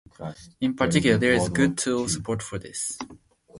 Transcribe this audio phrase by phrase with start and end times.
[0.59, 2.97] In particular, there is good tool support for this.